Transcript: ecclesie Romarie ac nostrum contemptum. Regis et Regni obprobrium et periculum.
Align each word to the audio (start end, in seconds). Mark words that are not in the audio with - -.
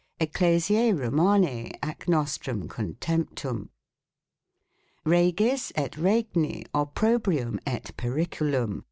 ecclesie 0.19 0.91
Romarie 0.91 1.73
ac 1.83 2.05
nostrum 2.07 2.67
contemptum. 2.67 3.69
Regis 5.05 5.71
et 5.75 5.95
Regni 5.95 6.65
obprobrium 6.73 7.59
et 7.67 7.95
periculum. 7.97 8.79